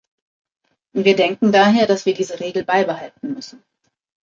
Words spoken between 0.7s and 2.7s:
Wir denken daher, dass wir diese Regel